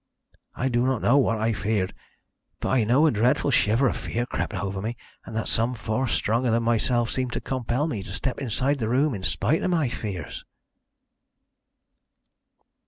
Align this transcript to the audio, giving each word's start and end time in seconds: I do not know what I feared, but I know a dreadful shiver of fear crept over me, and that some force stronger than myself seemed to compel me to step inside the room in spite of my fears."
I 0.55 0.67
do 0.67 0.83
not 0.83 1.03
know 1.03 1.19
what 1.19 1.37
I 1.37 1.53
feared, 1.53 1.93
but 2.59 2.69
I 2.69 2.83
know 2.85 3.05
a 3.05 3.11
dreadful 3.11 3.51
shiver 3.51 3.87
of 3.87 3.95
fear 3.95 4.25
crept 4.25 4.55
over 4.55 4.81
me, 4.81 4.97
and 5.25 5.35
that 5.35 5.47
some 5.47 5.75
force 5.75 6.13
stronger 6.13 6.49
than 6.49 6.63
myself 6.63 7.11
seemed 7.11 7.33
to 7.33 7.39
compel 7.39 7.85
me 7.85 8.01
to 8.01 8.11
step 8.11 8.39
inside 8.39 8.79
the 8.79 8.89
room 8.89 9.13
in 9.13 9.21
spite 9.21 9.61
of 9.61 9.69
my 9.69 9.89
fears." 9.89 10.43